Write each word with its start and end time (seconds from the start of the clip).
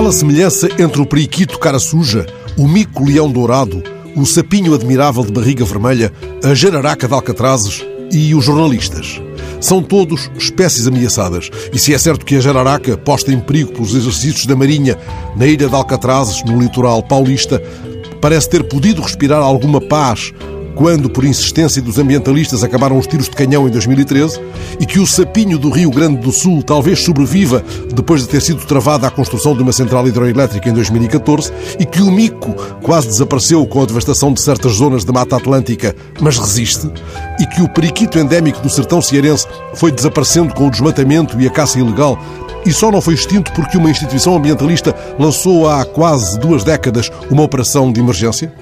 aquela 0.00 0.12
semelhança 0.12 0.66
entre 0.78 1.02
o 1.02 1.04
periquito 1.04 1.58
cara 1.58 1.78
suja, 1.78 2.24
o 2.56 2.66
mico-leão 2.66 3.30
dourado, 3.30 3.82
o 4.16 4.24
sapinho 4.24 4.72
admirável 4.72 5.22
de 5.22 5.30
barriga 5.30 5.62
vermelha, 5.62 6.10
a 6.42 6.54
jararaca 6.54 7.06
de 7.06 7.12
alcatrazes 7.12 7.84
e 8.10 8.34
os 8.34 8.42
jornalistas. 8.42 9.20
São 9.60 9.82
todos 9.82 10.30
espécies 10.38 10.86
ameaçadas. 10.86 11.50
E 11.70 11.78
se 11.78 11.92
é 11.92 11.98
certo 11.98 12.24
que 12.24 12.34
a 12.36 12.40
jararaca, 12.40 12.96
posta 12.96 13.30
em 13.30 13.38
perigo 13.40 13.72
pelos 13.72 13.94
exercícios 13.94 14.46
da 14.46 14.56
Marinha 14.56 14.96
na 15.36 15.46
ilha 15.46 15.68
de 15.68 15.74
Alcatrazes, 15.74 16.42
no 16.46 16.58
litoral 16.58 17.02
paulista, 17.02 17.62
parece 18.22 18.48
ter 18.48 18.64
podido 18.64 19.02
respirar 19.02 19.42
alguma 19.42 19.82
paz 19.82 20.32
quando, 20.74 21.10
por 21.10 21.24
insistência 21.24 21.80
dos 21.82 21.98
ambientalistas, 21.98 22.64
acabaram 22.64 22.98
os 22.98 23.06
tiros 23.06 23.28
de 23.28 23.36
canhão 23.36 23.68
em 23.68 23.70
2013 23.70 24.40
e 24.78 24.86
que 24.86 24.98
o 24.98 25.06
sapinho 25.06 25.58
do 25.58 25.70
Rio 25.70 25.90
Grande 25.90 26.18
do 26.18 26.32
Sul 26.32 26.62
talvez 26.62 27.00
sobreviva 27.00 27.62
depois 27.94 28.22
de 28.22 28.28
ter 28.28 28.40
sido 28.40 28.64
travada 28.66 29.06
a 29.06 29.10
construção 29.10 29.54
de 29.54 29.62
uma 29.62 29.72
central 29.72 30.06
hidroelétrica 30.06 30.68
em 30.68 30.72
2014 30.72 31.52
e 31.78 31.84
que 31.84 32.02
o 32.02 32.10
mico 32.10 32.54
quase 32.82 33.08
desapareceu 33.08 33.66
com 33.66 33.82
a 33.82 33.86
devastação 33.86 34.32
de 34.32 34.40
certas 34.40 34.72
zonas 34.72 35.04
da 35.04 35.12
Mata 35.12 35.36
Atlântica, 35.36 35.94
mas 36.20 36.38
resiste, 36.38 36.90
e 37.40 37.46
que 37.46 37.62
o 37.62 37.68
periquito 37.68 38.18
endémico 38.18 38.60
do 38.60 38.70
sertão 38.70 39.02
cearense 39.02 39.46
foi 39.74 39.90
desaparecendo 39.90 40.54
com 40.54 40.66
o 40.66 40.70
desmatamento 40.70 41.40
e 41.40 41.46
a 41.46 41.50
caça 41.50 41.78
ilegal 41.78 42.18
e 42.64 42.72
só 42.72 42.90
não 42.90 43.00
foi 43.00 43.14
extinto 43.14 43.52
porque 43.52 43.78
uma 43.78 43.90
instituição 43.90 44.36
ambientalista 44.36 44.94
lançou 45.18 45.68
há 45.68 45.84
quase 45.84 46.38
duas 46.38 46.62
décadas 46.62 47.10
uma 47.30 47.42
operação 47.42 47.90
de 47.90 48.00
emergência? 48.00 48.52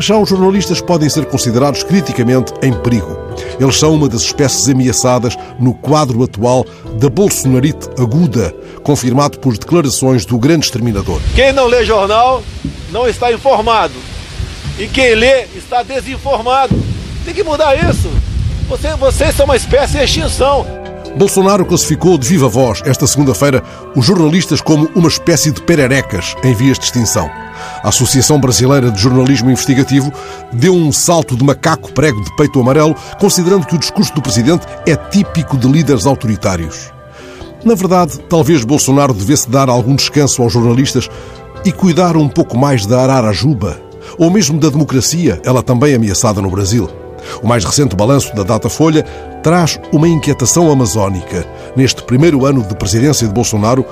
Já 0.00 0.16
os 0.16 0.28
jornalistas 0.28 0.80
podem 0.80 1.08
ser 1.08 1.26
considerados 1.26 1.82
criticamente 1.82 2.52
em 2.62 2.72
perigo. 2.72 3.16
Eles 3.58 3.76
são 3.76 3.94
uma 3.94 4.08
das 4.08 4.22
espécies 4.22 4.68
ameaçadas 4.68 5.36
no 5.58 5.74
quadro 5.74 6.22
atual 6.22 6.64
da 6.94 7.08
bolsonarite 7.08 7.88
aguda, 7.98 8.54
confirmado 8.82 9.38
por 9.40 9.56
declarações 9.56 10.24
do 10.24 10.38
grande 10.38 10.66
exterminador. 10.66 11.20
Quem 11.34 11.52
não 11.52 11.66
lê 11.66 11.84
jornal 11.84 12.42
não 12.90 13.08
está 13.08 13.32
informado. 13.32 13.94
E 14.78 14.86
quem 14.86 15.14
lê 15.16 15.46
está 15.56 15.82
desinformado. 15.82 16.74
Tem 17.24 17.34
que 17.34 17.42
mudar 17.42 17.74
isso. 17.74 18.08
Você, 18.68 18.94
vocês 18.94 19.34
são 19.34 19.46
uma 19.46 19.56
espécie 19.56 19.98
em 19.98 20.04
extinção. 20.04 20.64
Bolsonaro 21.16 21.64
classificou 21.64 22.16
de 22.18 22.28
viva 22.28 22.48
voz 22.48 22.82
esta 22.84 23.06
segunda-feira 23.06 23.62
os 23.96 24.04
jornalistas 24.04 24.60
como 24.60 24.88
uma 24.94 25.08
espécie 25.08 25.50
de 25.50 25.60
pererecas 25.62 26.34
em 26.44 26.54
vias 26.54 26.78
de 26.78 26.84
extinção. 26.84 27.28
A 27.82 27.88
Associação 27.88 28.40
Brasileira 28.40 28.90
de 28.90 29.00
Jornalismo 29.00 29.50
Investigativo 29.50 30.12
deu 30.52 30.74
um 30.74 30.92
salto 30.92 31.36
de 31.36 31.42
macaco 31.42 31.92
prego 31.92 32.22
de 32.22 32.34
peito 32.36 32.60
amarelo, 32.60 32.94
considerando 33.18 33.66
que 33.66 33.74
o 33.74 33.78
discurso 33.78 34.14
do 34.14 34.22
presidente 34.22 34.66
é 34.86 34.94
típico 34.94 35.56
de 35.56 35.66
líderes 35.66 36.06
autoritários. 36.06 36.92
Na 37.64 37.74
verdade, 37.74 38.18
talvez 38.28 38.64
Bolsonaro 38.64 39.12
devesse 39.12 39.50
dar 39.50 39.68
algum 39.68 39.96
descanso 39.96 40.42
aos 40.42 40.52
jornalistas 40.52 41.08
e 41.64 41.72
cuidar 41.72 42.16
um 42.16 42.28
pouco 42.28 42.56
mais 42.56 42.86
da 42.86 43.00
Ararajuba, 43.00 43.80
ou 44.16 44.30
mesmo 44.30 44.60
da 44.60 44.68
democracia, 44.68 45.40
ela 45.44 45.62
também 45.62 45.94
ameaçada 45.94 46.40
no 46.40 46.50
Brasil. 46.50 46.88
O 47.42 47.46
mais 47.46 47.64
recente 47.64 47.96
balanço 47.96 48.34
da 48.34 48.42
Datafolha 48.42 49.04
traz 49.42 49.78
uma 49.92 50.08
inquietação 50.08 50.70
amazónica. 50.70 51.46
Neste 51.76 52.02
primeiro 52.02 52.44
ano 52.44 52.62
de 52.62 52.74
presidência 52.74 53.26
de 53.26 53.32
Bolsonaro, 53.32 53.84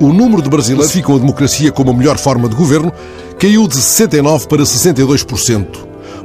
o 0.00 0.12
número 0.12 0.42
de 0.42 0.50
brasileiros 0.50 0.88
que 0.88 0.98
ficam 0.98 1.14
a 1.14 1.18
democracia 1.18 1.70
como 1.70 1.90
a 1.90 1.94
melhor 1.94 2.18
forma 2.18 2.48
de 2.48 2.56
governo 2.56 2.92
caiu 3.38 3.66
de 3.68 3.76
69% 3.76 4.46
para 4.46 4.62
62%. 4.62 5.66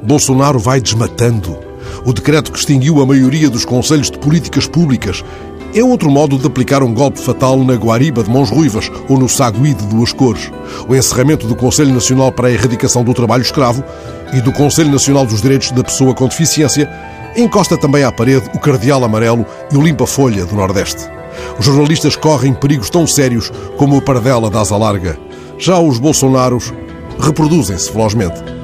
Bolsonaro 0.02 0.60
vai 0.60 0.82
desmatando. 0.82 1.58
O 2.06 2.14
decreto 2.14 2.52
que 2.52 2.58
extinguiu 2.58 3.02
a 3.02 3.06
maioria 3.06 3.50
dos 3.50 3.66
conselhos 3.66 4.10
de 4.10 4.18
políticas 4.18 4.68
públicas 4.68 5.24
é 5.74 5.84
outro 5.84 6.10
modo 6.10 6.38
de 6.38 6.48
aplicar 6.48 6.82
um 6.82 6.94
golpe 6.94 7.20
fatal 7.20 7.64
na 7.64 7.76
Guariba 7.76 8.24
de 8.24 8.30
Mãos 8.30 8.50
Ruivas 8.50 8.92
ou 9.08 9.18
no 9.18 9.30
Sagui 9.30 9.74
de 9.74 9.86
Duas 9.86 10.12
Cores. 10.12 10.52
O 10.88 10.96
encerramento 10.96 11.48
do 11.48 11.56
Conselho 11.56 11.94
Nacional 11.94 12.32
para 12.32 12.48
a 12.48 12.52
Erradicação 12.52 13.04
do 13.04 13.14
Trabalho 13.14 13.44
Escravo 13.44 13.84
e 14.34 14.42
do 14.42 14.52
Conselho 14.52 14.92
Nacional 14.92 15.26
dos 15.26 15.42
Direitos 15.42 15.72
da 15.72 15.84
Pessoa 15.84 16.14
com 16.14 16.28
Deficiência 16.28 16.90
encosta 17.36 17.78
também 17.78 18.04
à 18.04 18.12
parede 18.12 18.50
o 18.54 18.60
Cardeal 18.60 19.04
Amarelo 19.04 19.46
e 19.72 19.78
o 19.78 19.82
Limpa-Folha 19.82 20.46
do 20.46 20.56
Nordeste. 20.56 21.08
Os 21.58 21.66
jornalistas 21.66 22.16
correm 22.16 22.54
perigos 22.54 22.90
tão 22.90 23.06
sérios 23.06 23.52
como 23.78 23.98
a 23.98 24.02
pardela 24.02 24.50
da 24.50 24.62
asa 24.62 24.76
larga. 24.76 25.18
Já 25.58 25.80
os 25.80 26.00
bolsonaros 26.00 26.74
reproduzem-se 27.20 27.92
velozmente. 27.92 28.59